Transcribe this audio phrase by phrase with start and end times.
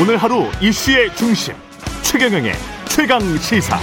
[0.00, 1.52] 오늘 하루 이슈의 중심
[2.00, 2.54] 최경영의
[2.88, 3.76] 최강 시사.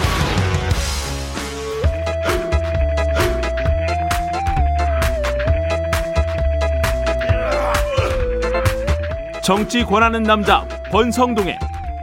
[9.44, 11.60] 정치 권하는 남자 권성동의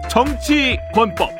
[0.08, 1.30] 정치 권법.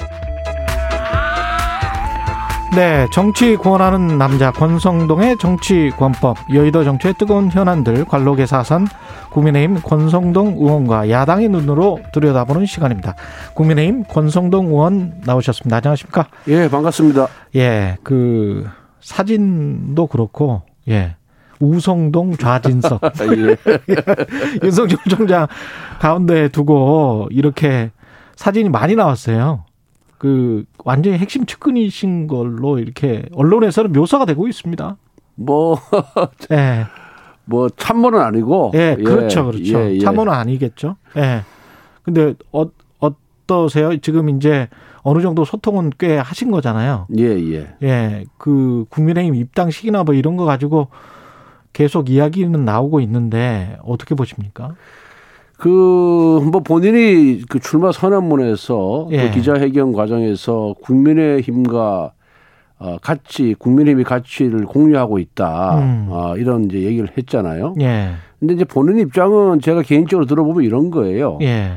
[2.75, 8.89] 네, 정치 권하는 남자 권성동의 정치 권법 여의도 정치의 뜨거운 현안들 관록의 사선
[9.35, 13.17] 국민의힘 권성동 의원과 야당의 눈으로 들여다보는 시간입니다.
[13.55, 15.79] 국민의힘 권성동 의원 나오셨습니다.
[15.79, 16.29] 안녕하십니까?
[16.47, 17.27] 예, 반갑습니다.
[17.57, 18.65] 예, 그
[19.01, 21.17] 사진도 그렇고 예.
[21.59, 23.01] 우성동 좌진석.
[23.37, 23.57] 예.
[24.63, 25.49] 윤석열 총장
[25.99, 27.91] 가운데 두고 이렇게
[28.37, 29.65] 사진이 많이 나왔어요.
[30.19, 34.97] 그 완전히 핵심 측근이신 걸로 이렇게 언론에서는 묘사가 되고 있습니다.
[35.35, 35.77] 뭐,
[36.53, 36.87] 예.
[37.45, 38.73] 뭐 참모는 아니고.
[38.75, 39.79] 예, 그렇죠, 그렇죠.
[39.79, 39.99] 예, 예.
[39.99, 40.97] 참모는 아니겠죠.
[41.17, 41.43] 예.
[42.03, 42.67] 근데 어,
[42.99, 43.97] 어떠세요?
[43.99, 44.69] 지금 이제
[45.03, 47.07] 어느 정도 소통은 꽤 하신 거잖아요.
[47.19, 47.75] 예, 예.
[47.83, 50.89] 예, 그 국민의힘 입당식이나 뭐 이런 거 가지고
[51.73, 54.75] 계속 이야기는 나오고 있는데 어떻게 보십니까?
[55.59, 59.29] 그뭐 본인이 그 출마 선언문에서 예.
[59.29, 62.13] 그 기자회견 과정에서 국민의힘과
[62.79, 65.79] 어, 같이 국민의힘이 가치를 공유하고 있다.
[65.79, 66.07] 음.
[66.11, 67.75] 어, 이런 이제 얘기를 했잖아요.
[67.81, 68.11] 예.
[68.39, 71.39] 근데 이제 본인 입장은 제가 개인적으로 들어보면 이런 거예요.
[71.43, 71.73] 예.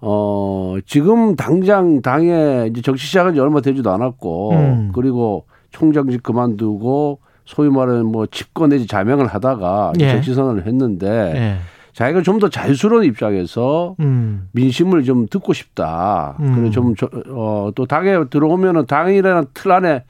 [0.00, 4.90] 어, 지금 당장 당에 이제 정치 시작한 지 얼마 되지도 않았고 음.
[4.94, 10.10] 그리고 총장직 그만두고 소위 말하는 뭐 집권 내지 자명을 하다가 예.
[10.10, 11.56] 정치 선언을 했는데 예.
[11.92, 14.48] 자기가 좀 더 자유스러운 입장에서 음.
[14.52, 16.36] 민심을 좀 듣고 싶다.
[16.40, 16.54] 음.
[16.54, 16.94] 그리고 좀,
[17.30, 20.02] 어, 또 당에 들어오면은 당이라는 틀 안에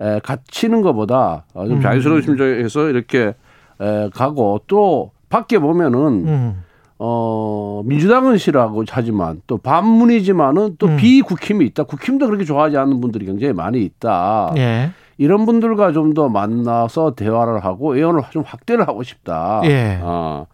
[0.00, 1.82] 에, 갇히는 것보다 어, 좀 음.
[1.82, 3.34] 자유스러운 심정에서 이렇게
[3.80, 6.62] 에, 가고 또 밖에 보면은 음.
[6.98, 10.96] 어, 민주당은 싫어하고 하지만 또 반문이지만은 또 음.
[10.96, 11.84] 비국힘이 있다.
[11.84, 14.52] 국힘도 그렇게 좋아하지 않는 분들이 굉장히 많이 있다.
[14.56, 14.90] 예.
[15.16, 19.60] 이런 분들과 좀 더 만나서 대화를 하고 의원을 좀 확대를 하고 싶다.
[19.64, 19.98] 예.
[20.02, 20.46] 어.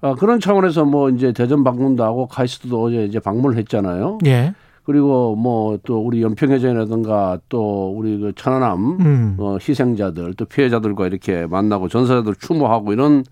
[0.00, 4.18] 어, 그런 차원에서 뭐 이제 대전 방문도 하고 카이스트도 어제 이제 방문을 했잖아요.
[4.26, 4.54] 예.
[4.88, 9.36] 그리고 뭐 또 우리 연평해전이라든가 또 우리 그 천안함 음.
[9.38, 13.24] 어, 희생자들 또 피해자들과 이렇게 만나고 전사자들 추모하고 이런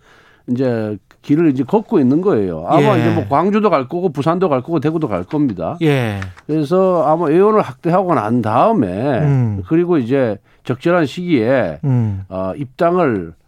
[0.48, 2.64] 이제 길을 이제 걷고 있는 거예요.
[2.68, 3.00] 아마 예.
[3.00, 5.76] 이제 뭐 광주도 갈 거고 부산도 갈 거고 대구도 갈 겁니다.
[5.82, 6.20] 예.
[6.46, 9.62] 그래서 아마 의원을 확대하고 난 다음에 음.
[9.66, 12.22] 그리고 이제 적절한 시기에 음.
[12.28, 13.45] 어, 입당을 어,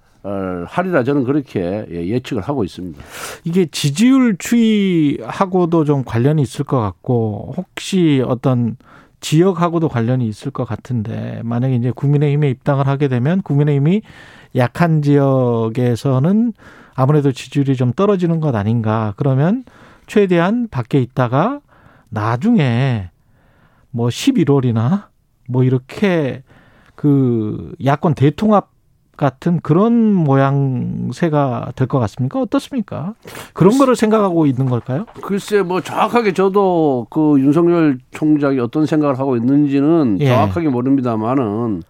[0.67, 3.03] 하리라 저는 그렇게 예, 예측을 하고 있습니다.
[3.45, 8.77] 이게 지지율 추이하고도 좀 관련이 있을 것 같고 혹시 어떤
[9.21, 14.03] 지역하고도 관련이 있을 것 같은데 만약에 이제 국민의힘에 입당을 하게 되면 국민의힘이
[14.57, 16.53] 약한 지역에서는
[16.95, 19.65] 아무래도 지지율이 좀 떨어지는 것 아닌가 그러면
[20.07, 21.61] 최대한 밖에 있다가
[22.11, 23.11] 나중에
[23.91, 25.07] 뭐 11월이나
[25.49, 26.43] 뭐 이렇게
[26.95, 28.71] 그 야권 대통합
[29.19, 32.41] 같은 그런 모양새가 될 것 같습니까?
[32.41, 33.15] 어떻습니까?
[33.53, 35.05] 그런 글쎄, 거를 생각하고 있는 걸까요?
[35.23, 40.29] 글쎄, 뭐 정확하게 저도 그 윤석열 총장이 어떤 생각을 하고 있는지는 예.
[40.29, 41.83] 정확하게 모릅니다만은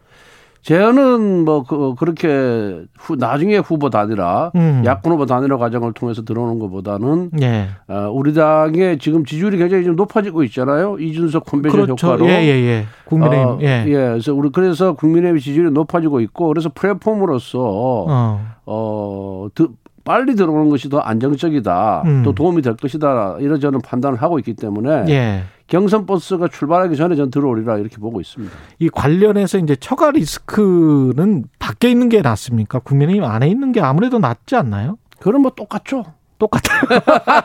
[0.63, 4.83] 저는 뭐 그, 그렇게 후, 나중에 후보 단일화, 음.
[4.85, 7.69] 야권 후보 단일화 과정을 통해서 들어오는 것보다는 예.
[7.87, 10.99] 어, 우리 당의 지금 지지율이 굉장히 좀 높아지고 있잖아요.
[10.99, 12.07] 이준석 컨벤션 그렇죠.
[12.07, 12.27] 효과로.
[12.27, 12.87] 예, 예, 예.
[13.05, 13.49] 국민의힘.
[13.49, 13.85] 어, 예.
[13.87, 13.93] 예.
[13.93, 19.69] 그래서 우리 그래서 국민의힘 지지율이 높아지고 있고 그래서 플랫폼으로서 어, 어 드,
[20.05, 22.03] 빨리 들어오는 것이 더 안정적이다.
[22.07, 22.23] 음.
[22.25, 23.37] 또 도움이 될 것이다.
[23.41, 25.43] 이런 저는 판단을 하고 있기 때문에 예.
[25.69, 28.55] 경선 버스가 출발하기 전에 전 들어오리라 이렇게 보고 있습니다.
[28.79, 32.81] 이 관련해서 이제 처가 리스크는 밖에 있는 게 낫습니까?
[32.81, 34.99] 국민의힘 안에 있는 게 아무래도 낫지 않나요?
[35.21, 36.05] 그럼 뭐 똑같죠.
[36.39, 36.83] 똑같아요.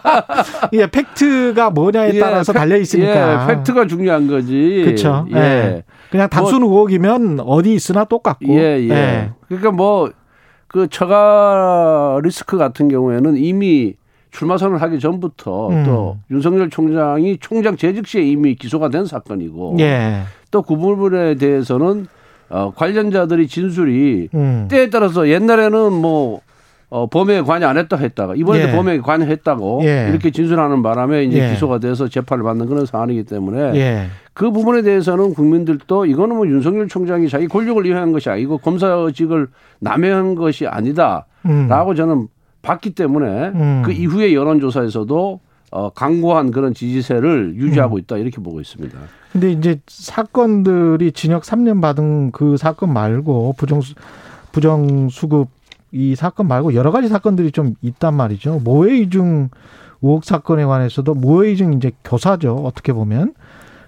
[0.74, 3.44] 예, 팩트가 뭐냐에 예, 따라서 팩, 달려 있으니까.
[3.44, 4.84] 예, 팩트가 중요한 거지.
[4.86, 5.26] 그렇죠.
[5.32, 5.38] 예.
[5.38, 5.84] 예.
[6.12, 8.54] 그냥 단순 뭐, 의혹이면 어디 있으나 똑같고.
[8.54, 8.90] 예, 예.
[8.90, 9.32] 예.
[9.48, 10.12] 그러니까 뭐
[10.74, 13.94] 그 처가 리스크 같은 경우에는 이미
[14.34, 15.84] 출마 선언을 하기 전부터 음.
[15.86, 20.24] 또 윤석열 총장이 총장 재직 시에 이미 기소가 된 사건이고 예.
[20.52, 22.08] 또그 부분에 대해서는
[22.50, 24.68] 어, 관련자들이 진술이 음.
[24.70, 26.42] 때에 따라서 옛날에는 뭐
[26.90, 28.72] 어, 범행에 관여 안 했다 했다가 이번에도 예.
[28.72, 30.08] 범행에 관여했다고 예.
[30.10, 31.50] 이렇게 진술하는 바람에 이제 예.
[31.52, 34.08] 기소가 돼서 재판을 받는 그런 상황이기 때문에 예.
[34.34, 39.48] 그 부분에 대해서는 국민들도 이거는 뭐 윤석열 총장이 자기 권력을 이용한 것이 아니고 검사직을
[39.80, 41.96] 남용한 것이 아니다라고 음.
[41.96, 42.28] 저는
[42.64, 43.82] 봤기 때문에 음.
[43.86, 45.40] 그 이후에 여론조사에서도
[45.72, 48.00] 어, 강고한 그런 지지세를 유지하고 음.
[48.00, 48.98] 있다 이렇게 보고 있습니다.
[49.32, 53.82] 근데 이제 사건들이 징역 3년 받은 그 사건 말고 부정
[54.52, 55.50] 부정 수급
[55.92, 58.62] 이 사건 말고 여러 가지 사건들이 좀 있단 말이죠.
[58.64, 59.50] 모해 이중
[60.02, 62.56] 의혹 사건에 관해서도 무해이증 이제 교사죠.
[62.56, 63.34] 어떻게 보면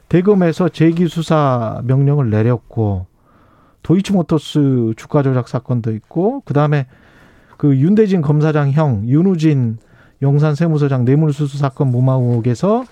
[0.08, 3.06] 대검에서 재기 수사 명령을 내렸고
[3.84, 6.88] 도이치모터스 주가 조작 사건도 있고 그다음에
[7.58, 9.78] 그 윤대진 검사장 형 윤우진
[10.22, 12.86] 용산 세무서장 뇌물수수 사건 무마 의혹에서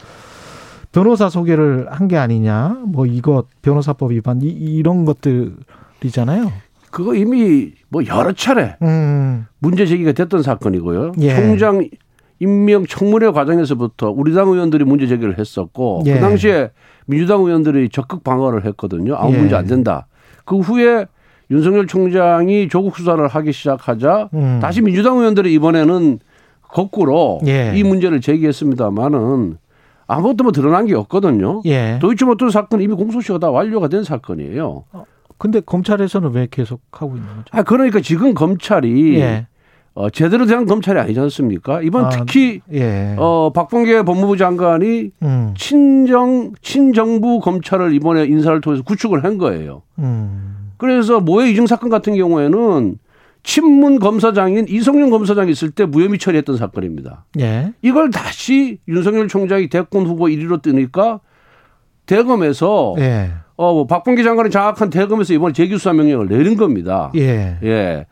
[0.91, 6.51] 변호사 소개를 한 게 아니냐 뭐 이거 변호사법 위반 이, 이런 것들이잖아요.
[6.91, 9.47] 그거 이미 뭐 여러 차례 음.
[9.59, 11.13] 문제 제기가 됐던 사건이고요.
[11.21, 11.35] 예.
[11.35, 11.87] 총장
[12.39, 16.13] 임명 청문회 과정에서부터 우리 당 의원들이 문제 제기를 했었고 예.
[16.15, 16.69] 그 당시에
[17.07, 19.15] 민주당 의원들이 적극 방어를 했거든요.
[19.15, 19.37] 아무 예.
[19.39, 20.05] 문제 안 된다.
[20.45, 21.05] 그 후에
[21.53, 24.59] 윤석열 총장이 조국 수사를 하기 시작하자 음.
[24.61, 26.19] 다시 민주당 의원들이 이번에는
[26.61, 27.73] 거꾸로 예.
[27.75, 29.57] 이 문제를 제기했습니다마는
[30.07, 31.61] 아무것도 뭐 드러난 게 없거든요.
[31.65, 31.99] 예.
[32.01, 34.83] 도이치모터 사건 이미 공소시효가 다 완료가 된 사건이에요.
[34.91, 35.03] 어,
[35.37, 37.45] 근데 검찰에서는 왜 계속 하고 있는 거죠?
[37.51, 39.47] 아 그러니까 지금 검찰이 예.
[39.93, 41.81] 어, 제대로 된 검찰이 아니지 않습니까?
[41.83, 43.15] 이번 아, 특히 예.
[43.19, 45.53] 어, 박범계 법무부 장관이 음.
[45.55, 49.83] 친정 친정부 검찰을 이번에 인사를 통해서 구축을 한 거예요.
[49.99, 50.62] 음.
[50.83, 52.97] 그래서 모해 이중 사건 같은 경우에는
[53.41, 57.23] 친문 검사장인 이성윤 검사장이 있을 때 무혐의 처리했던 사건입니다.
[57.39, 57.71] 예.
[57.81, 61.21] 이걸 다시 윤석열 총장이 대권 후보 1위로 뜨니까
[62.05, 63.31] 대검에서 예.
[63.55, 67.13] 어, 뭐 박봉기 장관이 장악한 대검에서 이번에 재기수사 명령을 내린 겁니다.
[67.15, 67.57] 예.
[67.63, 68.05] 예.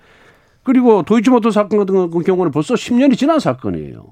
[0.63, 4.05] 그리고 도이치모터 사건 같은 경우는 벌써 10년이 지난 사건이에요.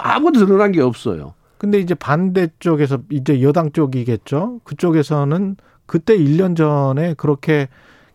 [0.00, 1.34] 아무도 드러난 게 없어요.
[1.58, 4.62] 근데 이제 반대쪽에서 이제 여당 쪽이겠죠.
[4.64, 5.54] 그쪽에서는
[5.86, 7.68] 그때 1년 전에 그렇게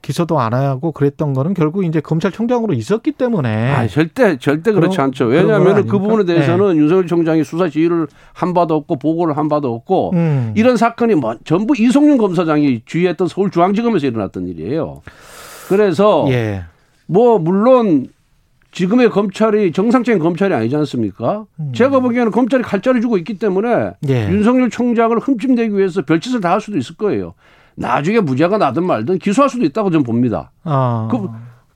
[0.05, 5.07] 기소도 안 하고 그랬던 거는 결국 이제 검찰총장으로 있었기 때문에 아, 절대 절대 그렇지 그런,
[5.07, 5.25] 않죠.
[5.25, 6.77] 왜냐하면 그 부분에 대해서는 네.
[6.77, 10.53] 윤석열 총장이 수사 지휘를 한 바도 없고 보고를 한 바도 없고 음.
[10.55, 15.01] 이런 사건이 뭐 전부 이성윤 검사장이 주의했던 서울중앙지검에서 일어났던 일이에요.
[15.69, 16.65] 그래서 예.
[17.07, 18.05] 뭐 물론
[18.73, 21.45] 지금의 검찰이 정상적인 검찰이 아니지 않습니까?
[21.59, 21.71] 음.
[21.73, 24.29] 제가 보기에는 검찰이 칼자를 주고 있기 때문에 예.
[24.29, 27.33] 윤석열 총장을 흠집내기 위해서 별짓을 다 할 수도 있을 거예요.
[27.75, 30.51] 나중에 무죄가 나든 말든 기소할 수도 있다고 저는 봅니다.
[30.63, 31.07] 아.
[31.11, 31.27] 그,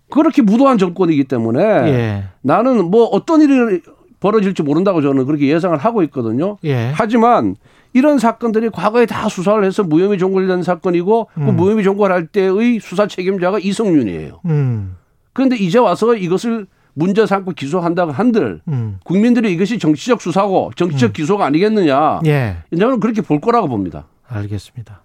[0.10, 2.24] 그렇게 무도한 정권이기 때문에 예.
[2.42, 3.82] 나는 뭐 어떤 일이
[4.20, 6.58] 벌어질지 모른다고 저는 그렇게 예상을 하고 있거든요.
[6.64, 6.92] 예.
[6.94, 7.56] 하지만
[7.94, 11.46] 이런 사건들이 과거에 다 수사를 해서 무혐의 종결된 사건이고 그 음.
[11.46, 14.42] 그 무혐의 종결할 때의 수사 책임자가 이성윤이에요.
[14.46, 14.96] 음.
[15.34, 19.00] 그런데 이제 와서 이것을 문제 삼고 기소한다고 한들 음.
[19.04, 21.14] 국민들이 이것이 정치적 수사고 정치적 음.
[21.14, 22.22] 기소가 아니겠느냐.
[22.26, 22.58] 예.
[22.78, 24.06] 저는 그렇게 볼 거라고 봅니다.
[24.28, 25.02] 알겠습니다.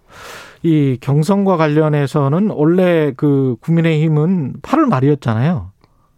[0.65, 5.69] 이 경선과 관련해서는 원래 그 국민의힘은 8월 말이었잖아요.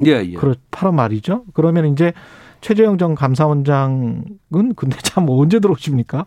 [0.05, 0.33] 예, 예.
[0.35, 1.43] 그렇 8월 말이죠.
[1.53, 2.13] 그러면 이제
[2.61, 4.23] 최재형 전 감사원장은
[4.77, 6.23] 근데 참 언제 들어오십니까?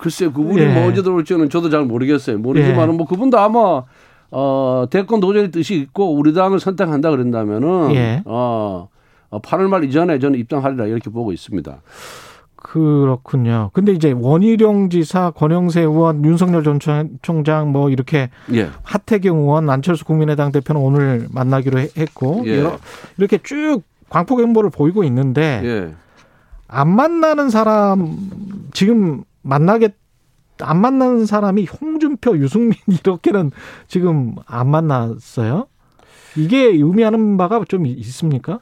[0.00, 0.72] 글쎄 그분이 예.
[0.72, 2.38] 뭐 언제 들어올지는 저도 잘 모르겠어요.
[2.38, 2.96] 모르지만은 예.
[2.96, 3.82] 뭐 그분도 아마
[4.30, 8.22] 어 대권 도전의 뜻이 있고 우리 당을 선택한다 그런다면은 예.
[8.24, 8.88] 어
[9.30, 11.82] 8월 말 이전에 저는 입당하리라 이렇게 보고 있습니다.
[12.62, 13.70] 그렇군요.
[13.72, 16.78] 근데 이제 원희룡 지사, 권영세 의원, 윤석열 전
[17.20, 18.70] 총장 뭐 이렇게 예.
[18.84, 22.64] 하태경 의원, 안철수 국민의당 대표는 오늘 만나기로 했고 예.
[23.18, 25.94] 이렇게 쭉 광폭 행보를 보이고 있는데 예.
[26.68, 28.16] 안 만나는 사람
[28.72, 29.94] 지금 만나겠
[30.60, 33.50] 안 만나는 사람이 홍준표, 유승민 이렇게는
[33.88, 35.66] 지금 안 만났어요.
[36.36, 38.60] 이게 의미하는 바가 좀 있습니까?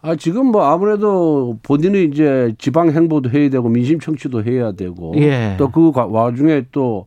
[0.00, 5.56] 아, 지금 뭐 아무래도 본인이 이제 지방 행보도 해야 되고 민심 청취도 해야 되고 예.
[5.58, 7.06] 또그 와중에 또,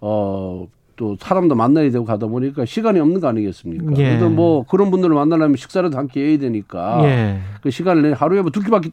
[0.00, 3.92] 어, 또 사람도 만나야 되고 가다 보니까 시간이 없는 거 아니겠습니까?
[3.98, 4.08] 예.
[4.10, 7.38] 그래도 뭐 그런 분들을 만나려면 식사라도 함께 해야 되니까 예.
[7.62, 8.90] 그 시간을 내 하루에 뭐 두 끼밖에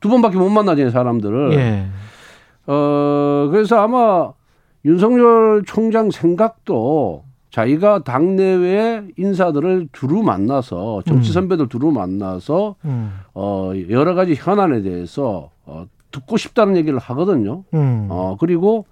[0.00, 1.52] 두 번밖에 못 만나잖아요, 사람들을.
[1.54, 1.86] 예.
[2.66, 4.32] 어, 그래서 아마
[4.84, 11.32] 윤석열 총장 생각도 자기가 당내외 인사들을 두루 만나서 정치 음.
[11.34, 13.12] 선배들 두루 만나서 음.
[13.34, 17.64] 어 여러 가지 현안에 대해서 어 듣고 싶다는 얘기를 하거든요.
[17.74, 18.08] 음.
[18.10, 18.86] 어 그리고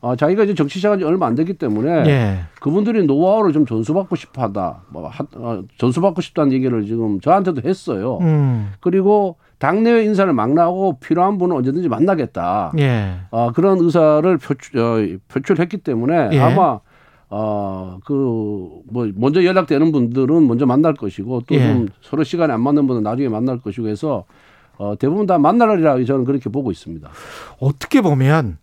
[0.00, 2.38] 어 자기가 이제 정치 시작한 지 얼마 안 됐기 때문에 예.
[2.60, 4.84] 그분들이 노하우를 좀 전수받고 싶어하다.
[4.88, 8.18] 뭐 하, 어, 전수받고 싶다는 얘기를 지금 저한테도 했어요.
[8.22, 8.72] 음.
[8.80, 12.72] 그리고 당내외 인사를 막나고 필요한 분은 언제든지 만나겠다.
[12.78, 13.16] 예.
[13.30, 16.40] 어, 그런 의사를 표출, 어, 표출했기 때문에 예.
[16.40, 16.80] 아마
[17.28, 21.86] 어, 그, 뭐, 먼저 연락되는 분들은 먼저 만날 것이고 또좀 예.
[22.00, 24.24] 서로 시간이 안 맞는 분은 나중에 만날 것이고 해서
[24.78, 27.08] 어, 대부분 다 만나리라 저는 그렇게 보고 있습니다.
[27.58, 28.58] 어떻게 보면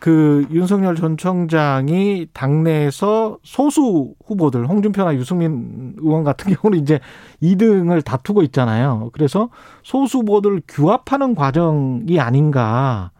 [0.00, 7.00] 그 윤석열 전 총장이 당내에서 소수 후보들 홍준표나 유승민 의원 같은 경우는 이제
[7.42, 9.10] 2등을 다투고 있잖아요.
[9.12, 9.48] 그래서
[9.82, 13.10] 소수 후보들 규합하는 과정이 아닌가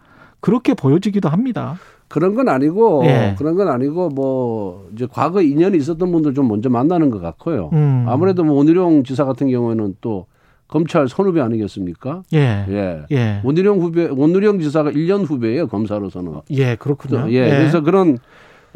[0.40, 1.76] 그렇게 보여지기도 합니다.
[2.08, 3.34] 그런 건 아니고 예.
[3.36, 7.70] 그런 건 아니고 뭐 이제 과거 인연이 있었던 분들 좀 먼저 만나는 것 같고요.
[7.72, 8.04] 음.
[8.08, 10.26] 아무래도 뭐 원희룡 지사 같은 경우에는 또
[10.68, 12.22] 검찰 선후배 아니겠습니까?
[12.34, 12.64] 예.
[12.68, 13.02] 예.
[13.12, 13.40] 예.
[13.44, 16.40] 원희룡 후배, 원희룡 지사가 1년 후배예요, 검사로서는.
[16.50, 17.26] 예, 그렇군요.
[17.30, 17.44] 예.
[17.44, 17.50] 예.
[17.50, 18.18] 그래서 그런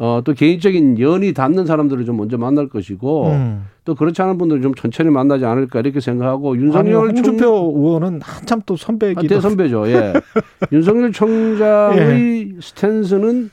[0.03, 3.67] 어, 또 개인적인 연이 닿는 사람들을 좀 먼저 만날 것이고 음.
[3.85, 7.75] 또 그렇지 않은 분들은 좀 천천히 만나지 않을까 이렇게 생각하고 윤석열 아니, 홍준표 총...
[7.75, 9.87] 의원은 한참 또 선배기도 아, 대선배죠.
[9.89, 10.13] 예.
[10.73, 12.59] 윤석열 총장의 예.
[12.59, 13.51] 스탠스는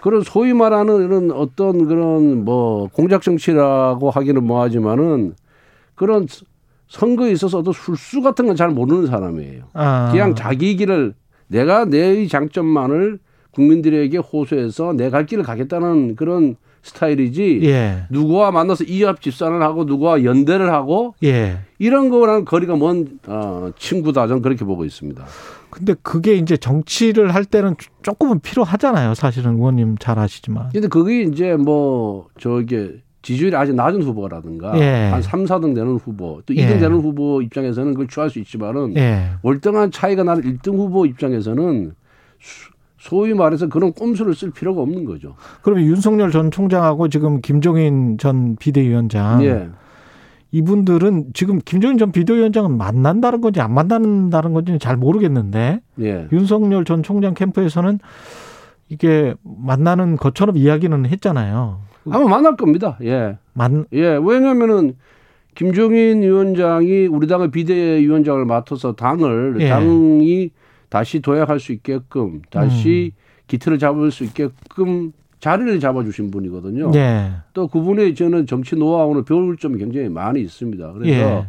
[0.00, 5.34] 그런 소위 말하는 이런 어떤 그런 뭐 공작 정치라고 하기는 뭐하지만은
[5.94, 6.26] 그런
[6.88, 9.64] 선거에 있어서 어떤 술수 같은 건 잘 모르는 사람이에요.
[9.74, 10.08] 아.
[10.10, 11.12] 그냥 자기 길을
[11.48, 13.18] 내가 내 장점만을
[13.56, 18.04] 국민들에게 호소해서 내 갈 길을 가겠다는 그런 스타일이지 예.
[18.10, 21.58] 누구와 만나서 이합 집산을 하고 누구와 연대를 하고 예.
[21.78, 25.24] 이런 거랑 거리가 먼 어, 친구다 저는 그렇게 보고 있습니다.
[25.70, 29.14] 근데 그게 이제 정치를 할 때는 조금은 필요하잖아요.
[29.14, 30.68] 사실은 의원님 잘 아시지만.
[30.72, 35.08] 근데 그게 이제 뭐 저게 지지율이 아직 낮은 후보라든가 예.
[35.10, 36.78] 한 3, 4등 되는 후보 또 2등 예.
[36.78, 39.30] 되는 후보 입장에서는 그걸 취할 수 있지만은 예.
[39.42, 41.94] 월등한 차이가 나는 1등 후보 입장에서는
[42.98, 45.34] 소위 말해서 그런 꼼수를 쓸 필요가 없는 거죠.
[45.62, 49.68] 그러면 윤석열 전 총장하고 지금 김종인 전 비대위원장 예.
[50.52, 56.28] 이분들은 지금 김종인 전 비대위원장은 만난다는 건지 안 만난다는 건지는 잘 모르겠는데 예.
[56.32, 57.98] 윤석열 전 총장 캠프에서는
[58.88, 61.80] 이게 만나는 것처럼 이야기는 했잖아요.
[62.10, 62.96] 아마 만날 겁니다.
[63.02, 63.36] 예.
[63.52, 64.18] 만 예.
[64.22, 64.94] 왜냐면은
[65.54, 69.68] 김종인 위원장이 우리 당의 비대위원장을 맡아서 당을 예.
[69.68, 70.50] 당이
[70.96, 73.20] 다시 도약할 수 있게끔 다시 음.
[73.48, 76.90] 기틀을 잡을 수 있게끔 자리를 잡아주신 분이거든요.
[76.94, 77.32] 예.
[77.52, 80.92] 또 그분의 저는 정치 노하우는 배울 점이 굉장히 많이 있습니다.
[80.94, 81.46] 그래서 예.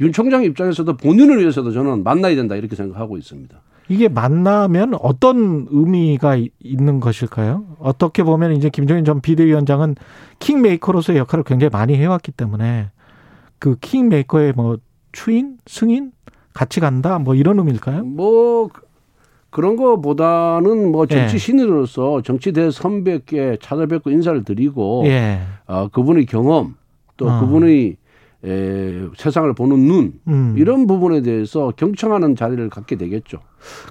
[0.00, 3.58] 윤 총장 입장에서도 본인을 위해서도 저는 만나야 된다 이렇게 생각하고 있습니다.
[3.88, 7.64] 이게 만나면 어떤 의미가 있는 것일까요?
[7.78, 9.94] 어떻게 보면 이제 김종인 전 비대위원장은
[10.40, 12.90] 킹메이커로서의 역할을 굉장히 많이 해왔기 때문에
[13.58, 14.76] 그 킹메이커의 뭐
[15.12, 16.12] 추인, 승인
[16.52, 18.04] 같이 간다 뭐 이런 의미일까요?
[18.04, 18.68] 뭐
[19.50, 21.38] 그런 거보다는 뭐 정치 예.
[21.38, 25.40] 신으로서 정치 대선배께 찾아뵙고 인사를 드리고 예.
[25.66, 26.76] 어, 그분의 경험
[27.16, 27.40] 또 어.
[27.40, 27.96] 그분의
[28.42, 30.54] 에, 세상을 보는 눈 음.
[30.56, 33.38] 이런 부분에 대해서 경청하는 자리를 갖게 되겠죠.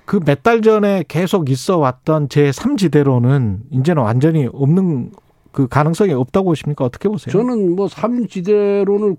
[0.05, 5.11] 그 몇 달 전에 계속 있어 왔던 제 3지대로는 이제는 완전히 없는
[5.51, 6.83] 그 가능성이 없다고 보십니까?
[6.85, 7.31] 어떻게 보세요?
[7.31, 9.17] 저는 뭐 3지대로는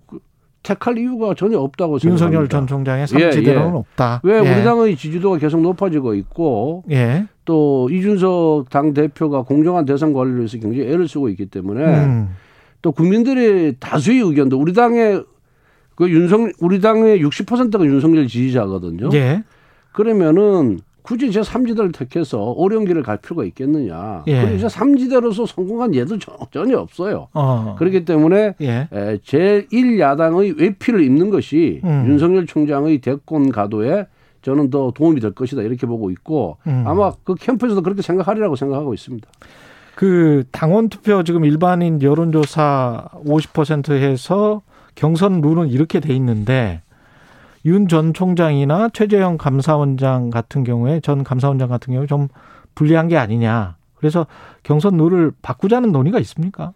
[0.62, 2.26] 택할 이유가 전혀 없다고 생각합니다.
[2.26, 3.78] 윤석열 전 총장의 삼지대로는 예, 예.
[3.78, 4.20] 없다.
[4.24, 4.38] 왜 예.
[4.38, 7.26] 우리 당의 지지도가 계속 높아지고 있고 예.
[7.44, 12.28] 또 이준석 당 대표가 공정한 대선 관리를 위해서 굉장히 애를 쓰고 있기 때문에 음.
[12.82, 15.22] 또 국민들의 다수의 의견도 우리 당의
[15.94, 19.10] 그 윤석 우리 당의 60%가 윤석열 지지자거든요.
[19.14, 19.42] 예.
[19.92, 20.78] 그러면은
[21.10, 24.22] 굳이 제 삼지대를 택해서 어려운 길을 갈 필요가 있겠느냐.
[24.28, 24.42] 예.
[24.42, 26.16] 그리고 이제 삼지대로서 성공한 예도
[26.52, 27.26] 전혀 없어요.
[27.34, 27.74] 어.
[27.80, 28.86] 그렇기 때문에 예.
[28.92, 32.04] 제1야당의 외피를 입는 것이 음.
[32.06, 34.06] 윤석열 총장의 대권 가도에
[34.42, 36.84] 저는 더 도움이 될 것이다 이렇게 보고 있고 음.
[36.86, 39.28] 아마 그 캠프에서도 그렇게 생각하리라고 생각하고 있습니다.
[39.96, 44.62] 그 당원 투표 지금 일반인 여론조사 50% 해서
[44.94, 46.82] 경선 룰은 이렇게 돼 있는데
[47.64, 52.28] 윤 전 총장이나 최재형 감사원장 같은 경우에 전 감사원장 같은 경우에 좀
[52.74, 53.76] 불리한 게 아니냐.
[53.96, 54.26] 그래서
[54.62, 56.72] 경선 룰을 바꾸자는 논의가 있습니까?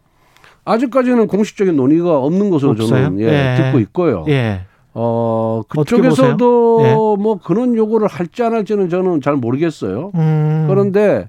[0.67, 2.89] 아직까지는 공식적인 논의가 없는 것으로 없어요?
[3.05, 3.63] 저는 예, 예.
[3.63, 4.25] 듣고 있고요.
[4.29, 4.63] 예.
[4.93, 6.93] 어, 그쪽에서도 예.
[6.95, 10.13] 뭐 그런 요구를 할지 안 할지는 저는 잘 모르겠어요.
[10.15, 10.67] 음.
[10.69, 11.29] 그런데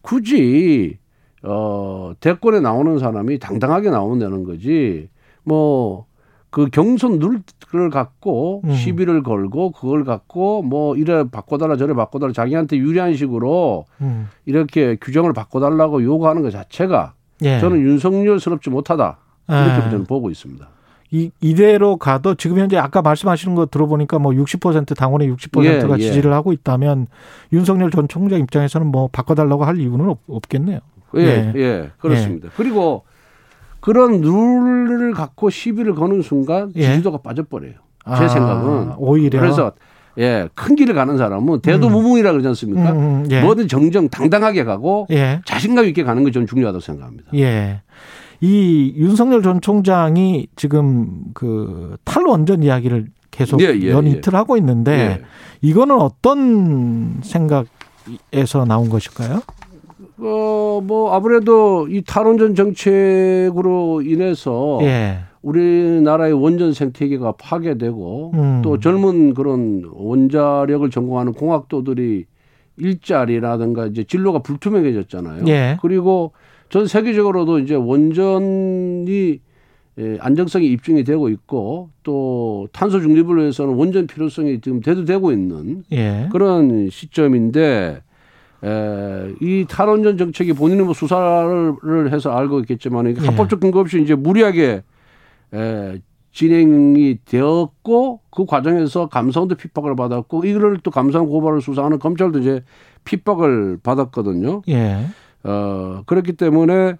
[0.00, 0.98] 굳이
[1.42, 5.08] 어, 대권에 나오는 사람이 당당하게 나온다는 거지.
[5.44, 6.06] 뭐
[6.50, 8.72] 그 경선 룰을 갖고 음.
[8.72, 14.28] 시비를 걸고 그걸 갖고 뭐 이래 바꿔달라 저래 바꿔달라 자기한테 유리한 식으로 음.
[14.46, 17.12] 이렇게 규정을 바꿔달라고 요구하는 것 자체가
[17.42, 17.60] 예.
[17.60, 19.90] 저는 윤석열스럽지 못하다 이렇게 예.
[19.90, 20.68] 저는 보고 있습니다.
[21.10, 25.98] 이, 이대로 가도 지금 현재 아까 말씀하시는 거 들어보니까 뭐 60% 당원의 60%가 예, 예.
[25.98, 27.06] 지지를 하고 있다면
[27.52, 30.80] 윤석열 전 총장 입장에서는 뭐 바꿔달라고 할 이유는 없, 겠네요
[31.16, 32.48] 예, 예, 예, 그렇습니다.
[32.48, 32.50] 예.
[32.56, 33.04] 그리고
[33.80, 36.90] 그런 룰을 갖고 시비를 거는 순간 예.
[36.92, 37.72] 지지도가 빠져버려요.
[37.72, 39.72] 제 아, 생각은 오히려 그래서
[40.18, 41.60] 예, 큰 길을 가는 사람은
[42.30, 42.32] 음.
[42.32, 42.92] 그러지 않습니까?
[42.92, 43.40] 음, 음, 예.
[43.42, 45.40] 뭐든 정정 당당하게 가고 예.
[45.44, 47.30] 자신감 있게 가는 게 좀 중요하다고 생각합니다.
[47.34, 47.82] 예.
[48.40, 54.36] 이 윤석열 전 총장이 지금 그 탈원전 이야기를 계속 예, 예, 연이틀 예.
[54.36, 55.22] 하고 있는데 예.
[55.60, 59.42] 이거는 어떤 생각에서 나온 것일까요?
[60.20, 65.18] 어, 뭐, 아무래도 이 탈원전 정책으로 인해서 예.
[65.42, 68.62] 우리나라의 원전 생태계가 파괴되고 음.
[68.62, 72.26] 또 젊은 그런 원자력을 전공하는 공학도들이
[72.76, 75.44] 일자리라든가 이제 진로가 불투명해졌잖아요.
[75.48, 75.78] 예.
[75.80, 76.32] 그리고
[76.68, 79.40] 전 세계적으로도 이제 원전이
[80.00, 86.28] 예, 안정성이 입증이 되고 있고 또 탄소 중립을 위해서는 원전 필요성이 지금 대두되고 있는 예.
[86.30, 88.02] 그런 시점인데
[88.64, 93.14] 에, 이 탈원전 정책이 본인은 뭐 수사를 해서 알고 있겠지만 예.
[93.26, 94.82] 합법적 근거 없이 이제 무리하게
[95.54, 95.98] 에,
[96.32, 102.62] 진행이 되었고 그 과정에서 감사원도 핍박을 받았고 이거를 또 감사원 고발을 수사하는 검찰도 이제
[103.04, 104.62] 핍박을 받았거든요.
[104.68, 105.06] 예.
[105.44, 106.94] 어, 그렇기 때문에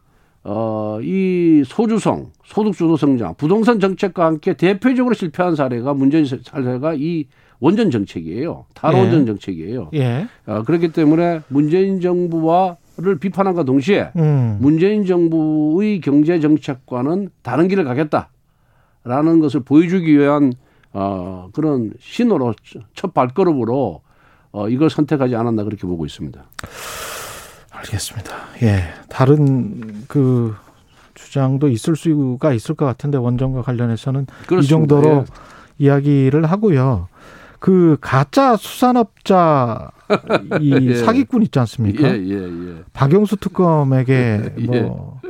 [0.51, 7.27] 어, 이 소주성, 소득주도 성장, 부동산 정책과 함께 대표적으로 실패한 사례가 문재인 사례가 이
[7.61, 8.65] 원전 정책이에요.
[8.73, 9.27] 탈원전 예.
[9.27, 9.91] 정책이에요.
[9.93, 10.27] 예.
[10.47, 14.57] 어, 그렇기 때문에 문재인 정부와를 비판한과 동시에 음.
[14.59, 20.55] 문재인 정부의 경제 정책과는 다른 길을 가겠다라는 것을 보여주기 위한
[20.95, 22.55] 어, 그런 신호로
[22.95, 24.01] 첫 발걸음으로
[24.53, 26.43] 어, 이걸 선택하지 않았나 그렇게 보고 있습니다.
[27.79, 28.33] 알겠습니다.
[28.63, 28.85] 예.
[29.09, 30.55] 다른 그
[31.15, 34.63] 주장도 있을 수가 있을 것 같은데 원전과 관련해서는 그렇습니다.
[34.65, 35.85] 이 정도로 예.
[35.85, 37.09] 이야기를 하고요.
[37.59, 39.91] 그 가짜 수산업자
[40.61, 40.95] 이 예.
[40.95, 42.09] 사기꾼 있지 않습니까?
[42.09, 42.75] 예, 예, 예.
[42.93, 44.81] 박영수 특검에게 예.
[44.81, 45.21] 뭐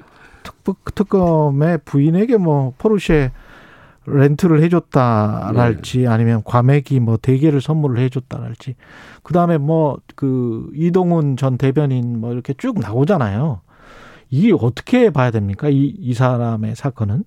[0.42, 3.30] 특, 특검의 부인에게 뭐 포르쉐
[4.10, 6.06] 렌트를 해줬다랄지 네.
[6.06, 8.74] 아니면 과메기 뭐 대게를 선물을 해줬다랄지
[9.22, 13.60] 그 다음에 뭐 그 이동훈 전 대변인 뭐 이렇게 쭉 나오잖아요.
[14.30, 15.68] 이게 어떻게 봐야 됩니까?
[15.68, 17.22] 이, 이 사람의 사건은?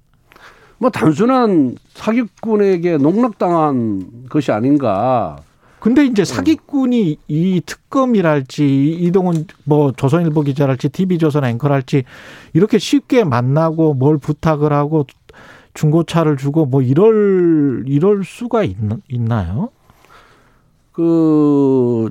[0.78, 5.38] 뭐 단순한 사기꾼에게 농락당한 것이 아닌가.
[5.80, 12.04] 근데 이제 사기꾼이 이 특검이랄지 이동훈 뭐 조선일보 기자랄지 TV조선 앵커랄지
[12.54, 15.06] 이렇게 쉽게 만나고 뭘 부탁을 하고
[15.74, 19.70] 중고차를 주고 뭐 이럴 이럴 수가 있, 있나요?
[20.92, 22.10] 그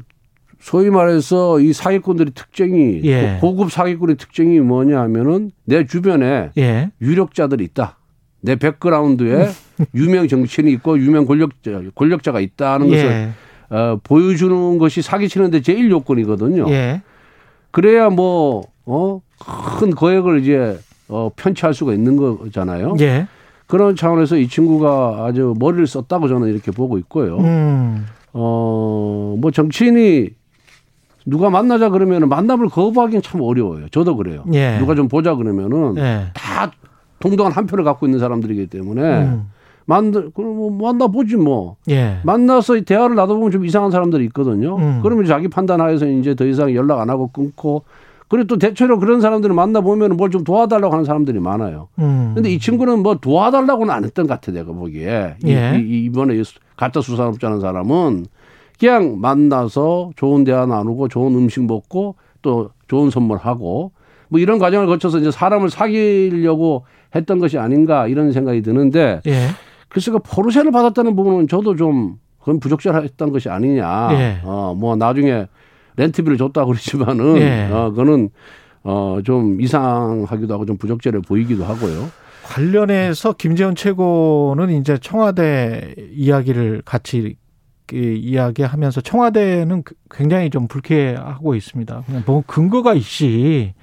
[0.60, 3.38] 소위 말해서 이 사기꾼들의 특징이 예.
[3.40, 6.90] 고급 사기꾼의 특징이 뭐냐 하면은 내 주변에 예.
[7.00, 7.96] 유력자들이 있다.
[8.42, 9.48] 내 백그라운드에
[9.94, 12.96] 유명 정치인이 있고 유명 권력자 권력자가 있다는 예.
[12.96, 13.32] 것을
[13.70, 16.70] 어, 보여주는 것이 사기치는데 제일 요건이거든요.
[16.70, 17.02] 예.
[17.70, 19.20] 그래야 뭐 어,
[19.78, 22.96] 큰 거액을 이제 어, 편취할 수가 있는 거잖아요.
[23.00, 23.26] 예.
[23.70, 27.38] 그런 차원에서 이 친구가 아주 머리를 썼다고 저는 이렇게 보고 있고요.
[27.38, 28.04] 음.
[28.32, 30.30] 어, 뭐 정치인이
[31.24, 33.88] 누가 만나자 그러면 만남을 거부하기는 참 어려워요.
[33.90, 34.44] 저도 그래요.
[34.52, 34.76] 예.
[34.78, 36.26] 누가 좀 보자 그러면은 예.
[36.34, 36.72] 다
[37.20, 39.50] 동등한 한 표를 갖고 있는 사람들이기 때문에 음.
[39.84, 41.76] 만나 그럼 뭐 만나 보지 뭐.
[41.88, 42.18] 예.
[42.24, 44.76] 만나서 대화를 나눠 보면 좀 이상한 사람들이 있거든요.
[44.78, 45.00] 음.
[45.02, 47.84] 그러면 자기 판단하에서 이제 더 이상 연락 안 하고 끊고
[48.30, 51.88] 그리고 또 대체로 그런 사람들을 만나보면 뭘 좀 도와달라고 하는 사람들이 많아요.
[51.98, 52.30] 음.
[52.34, 55.34] 근데 이 친구는 뭐 도와달라고는 안 했던 것 같아, 내가 보기에.
[55.46, 55.78] 예.
[55.84, 56.40] 이, 이, 번에
[56.76, 58.26] 가짜 수산업자는 사람은
[58.78, 63.90] 그냥 만나서 좋은 대화 나누고 좋은 음식 먹고 또 좋은 선물하고
[64.28, 66.84] 뭐 이런 과정을 거쳐서 이제 사람을 사귀려고
[67.16, 69.48] 했던 것이 아닌가 이런 생각이 드는데 예.
[69.88, 74.08] 글쎄 그 포르쉐를 받았다는 부분은 저도 좀 그건 부적절했던 것이 아니냐.
[74.12, 74.40] 예.
[74.44, 75.48] 어, 뭐 나중에
[76.00, 77.68] 렌트비를 줬다고 그러지만은 예.
[77.70, 78.30] 어, 그거는
[78.82, 82.10] 어, 좀 이상하기도 하고 좀 부적절해 보이기도 하고요.
[82.44, 87.36] 관련해서 김재원 최고는 이제 청와대 이야기를 같이
[87.92, 92.02] 이야기하면서 청와대는 굉장히 좀 불쾌하고 있습니다.
[92.06, 93.74] 그냥 뭐 근거가 있지.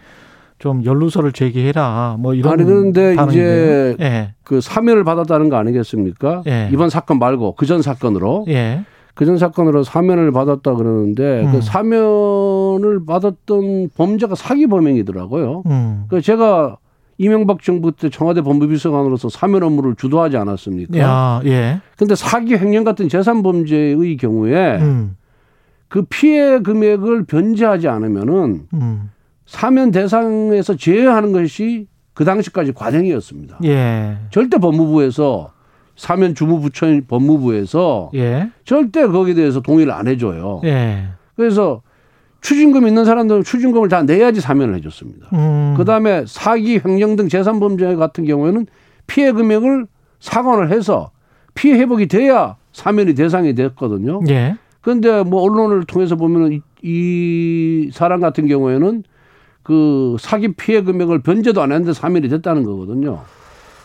[0.59, 2.15] 좀 연루서를 제기해라.
[2.19, 4.33] 뭐 이런 아니 그런데 이제 예.
[4.43, 6.41] 그 사면을 받았다는 거 아니겠습니까?
[6.47, 6.69] 예.
[6.73, 8.83] 이번 사건 말고 그 전 사건으로 예.
[9.17, 11.51] 그전 사건으로 사면을 받았다 그러는데 그 음.
[11.53, 15.63] 그 사면을 받았던 범죄가 사기 범행이더라고요.
[15.65, 16.05] 음.
[16.07, 16.77] 그 제가
[17.17, 20.99] 이명박 정부 때 청와대 법무비서관으로서 사면 업무를 주도하지 않았습니까?
[20.99, 21.81] 야, 예.
[21.97, 25.17] 근데 사기 횡령 같은 재산 범죄의 경우에 음.
[25.87, 29.09] 그 피해 금액을 변제하지 않으면은 음.
[29.47, 33.59] 사면 대상에서 제외하는 것이 그 당시까지 과정이었습니다.
[33.63, 34.17] 예.
[34.29, 35.56] 절대 법무부에서
[35.97, 38.49] 사면 주무부처인 법무부에서 예.
[38.63, 40.61] 절대 거기에 대해서 동의를 안 해줘요.
[40.63, 41.07] 예.
[41.35, 41.81] 그래서
[42.41, 45.27] 추징금 있는 사람들은 추징금을 다 내야지 사면을 해줬습니다.
[45.33, 45.73] 음.
[45.75, 48.67] 그 다음에 사기, 횡령 등 재산범죄 같은 경우에는
[49.07, 49.87] 피해 금액을
[50.19, 51.11] 상환을 해서
[51.55, 54.21] 피해 회복이 돼야 사면이 대상이 됐거든요.
[54.29, 54.55] 예.
[54.81, 59.03] 그런데 뭐 언론을 통해서 보면은 이, 이 사람 같은 경우에는
[59.63, 63.23] 그 사기 피해 금액을 변제도 안 했는데 사면이 됐다는 거거든요.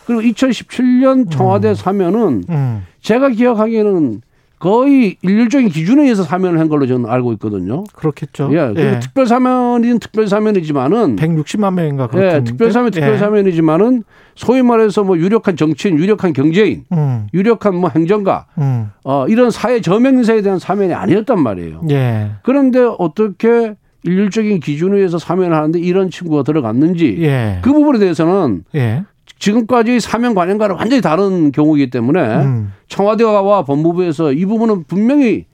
[0.06, 1.74] 그리고 2017년 청와대 음.
[1.74, 2.86] 사면은 음.
[3.00, 4.22] 제가 기억하기에는
[4.62, 7.82] 거의 일률적인 기준에 의해서 사면을 한 걸로 저는 알고 있거든요.
[7.94, 8.48] 그렇겠죠.
[8.52, 8.72] 예.
[8.76, 9.00] 예.
[9.00, 12.36] 특별 사면이든 특별 사면이지만은 160만 명인가 그렇죠.
[12.36, 12.44] 예.
[12.44, 13.18] 특별 사면 특별 예.
[13.18, 14.04] 사면이지만은
[14.36, 17.26] 소위 말해서 뭐 유력한 정치인, 유력한 경제인, 음.
[17.34, 18.90] 유력한 뭐 행정가 음.
[19.02, 21.80] 어 이런 사회 저명 인사에 대한 사면이 아니었단 말이에요.
[21.90, 22.30] 예.
[22.44, 27.58] 그런데 어떻게 일률적인 기준에 의해서 사면을 하는데 이런 친구가 들어갔는지 예.
[27.62, 29.02] 그 부분에 대해서는 예.
[29.42, 32.72] 지금까지 사명 관행과는 완전히 다른 경우이기 때문에 음.
[32.86, 35.46] 청와대와 법무부에서 이 부분은 분명히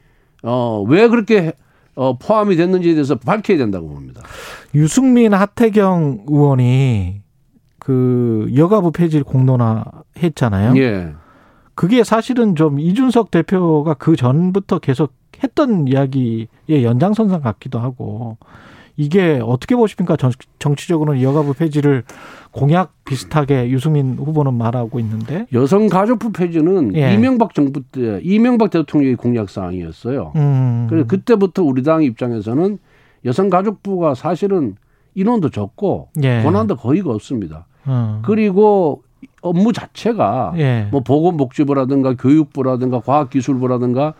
[0.42, 1.54] 어, 왜 그렇게
[1.94, 4.20] 어, 포함이 됐는지에 대해서 밝혀야 된다고 봅니다.
[4.74, 7.22] 유승민 하태경 의원이
[7.78, 10.76] 그 여가부 폐지를 공론화했잖아요.
[10.76, 11.14] 예.
[11.74, 18.36] 그게 사실은 좀 이준석 대표가 그 전부터 계속 했던 이야기의 연장선상 같기도 하고
[18.98, 20.16] 이게 어떻게 보십니까?
[20.58, 22.02] 정치적으로는 여가부 폐지를
[22.50, 27.14] 공약 비슷하게 유승민 후보는 말하고 있는데 여성 가족부 폐지는 예.
[27.14, 30.32] 이명박 정부 때 이명박 대통령의 공약 사항이었어요.
[30.34, 30.86] 음.
[30.90, 32.78] 그래서 그때부터 우리 당 입장에서는
[33.24, 34.74] 여성 가족부가 사실은
[35.14, 36.42] 인원도 적고 예.
[36.42, 37.66] 권한도 거의 없습니다.
[37.86, 38.20] 음.
[38.24, 39.04] 그리고
[39.42, 40.88] 업무 자체가 예.
[40.90, 44.14] 뭐 보건복지부라든가 교육부라든가 과학기술부라든가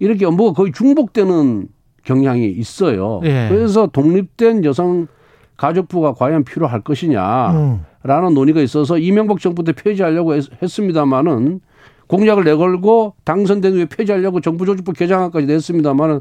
[0.00, 1.68] 이렇게 업무가 거의 중복되는
[2.06, 3.20] 경향이 있어요.
[3.24, 3.48] 예.
[3.50, 5.08] 그래서 독립된 여성
[5.56, 8.34] 가족부가 과연 필요할 것이냐라는 음.
[8.34, 11.60] 논의가 있어서 이명박 정부 때 폐지하려고 했, 습니다마는
[12.06, 16.20] 공약을 내걸고 당선된 후에 폐지하려고 정부 조직부 개정안까지 냈습니다마는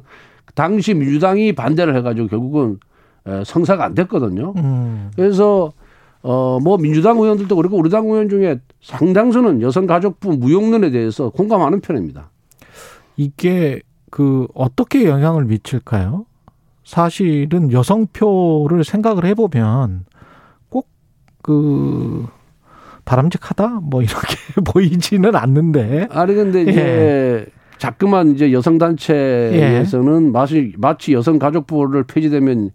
[0.55, 2.79] 당시 민주당이 반대를 해가지고 결국은
[3.45, 4.53] 성사가 안 됐거든요.
[4.57, 5.11] 음.
[5.15, 5.71] 그래서
[6.21, 11.81] 어 뭐 민주당 의원들도 그렇고 우리 당 의원 중에 상당수는 여성 가족부 무용론에 대해서 공감하는
[11.81, 12.31] 편입니다.
[13.15, 13.81] 이게
[14.15, 16.25] 그 어떻게 영향을 미칠까요?
[16.85, 20.05] 사실은 여성표를 생각을 해보면
[20.69, 22.25] 꼭그
[23.03, 26.07] 바람직하다 뭐 이렇게 보이지는 않는데.
[26.11, 27.45] 아니 근데 이제 예.
[27.77, 30.31] 자꾸만 이제 여성 단체에서는 예.
[30.31, 32.71] 마치 마치 여성 가족부를 폐지되면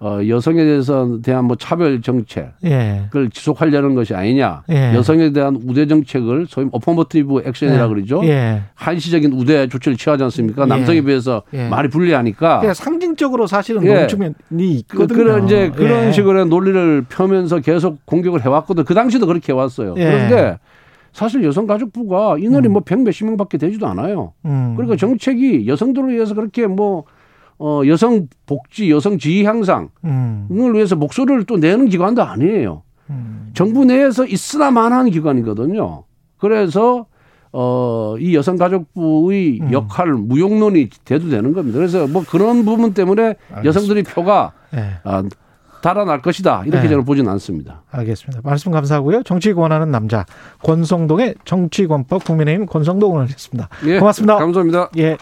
[0.00, 3.08] 어, 여성에 대해서 대한 뭐 차별 정책을 예.
[3.32, 4.62] 지속하려는 것이 아니냐.
[4.70, 4.94] 예.
[4.94, 7.94] 여성에 대한 우대 정책을 소위 어퍼머티브 액션이라 고 예.
[7.94, 8.20] 그러죠.
[8.24, 8.62] 예.
[8.74, 10.62] 한시적인 우대 조치를 취하지 않습니까?
[10.62, 10.66] 예.
[10.66, 12.60] 남성에 비해서 말이 불리하니까.
[12.60, 14.34] 그러니까 상징적으로 사실은 농축면이
[14.80, 15.06] 있거든요.
[15.06, 18.84] 그, 그런 이제 그런 식으로 논리를 펴면서 계속 공격을 해왔거든.
[18.84, 19.94] 그 당시도 그렇게 해왔어요.
[19.94, 20.58] 그런데
[21.12, 22.72] 사실 여성가족부가 인원이 음.
[22.72, 24.32] 뭐 백 몇십 명밖에 되지도 않아요.
[24.44, 24.74] 음.
[24.76, 27.04] 그러니까 정책이 여성들을 위해서 그렇게 뭐
[27.58, 30.48] 어, 여성 복지, 여성 지위 향상을 음.
[30.50, 32.82] 위해서 목소리를 또 내는 기관도 아니에요.
[33.10, 33.50] 음.
[33.54, 36.04] 정부 내에서 있으나마나한 기관이거든요.
[36.38, 37.06] 그래서
[37.52, 39.72] 어, 이 여성가족부의 음.
[39.72, 41.78] 역할 무용론이 돼도 되는 겁니다.
[41.78, 43.64] 그래서 뭐 그런 부분 때문에 알겠습니다.
[43.64, 44.94] 여성들이 표가 네.
[45.04, 45.22] 아,
[45.80, 46.62] 달아날 것이다.
[46.66, 46.88] 이렇게 네.
[46.88, 47.82] 저는 보지는 않습니다.
[47.90, 48.40] 알겠습니다.
[48.42, 49.22] 말씀 감사하고요.
[49.22, 50.24] 정치 권하는 남자
[50.64, 53.68] 권성동의 정치권법 국민의힘 권성동 의원이었습니다.
[53.86, 54.38] 예, 고맙습니다.
[54.38, 54.88] 감사합니다.
[54.96, 55.16] 예.